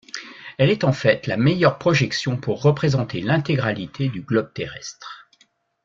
Elle 0.57 0.71
est 0.71 0.83
en 0.83 0.93
fait 0.93 1.27
la 1.27 1.37
meilleure 1.37 1.77
projection 1.77 2.35
pour 2.35 2.63
représenter 2.63 3.21
l'intégralité 3.21 4.09
du 4.09 4.21
globe 4.21 4.51
terrestre. 4.51 5.27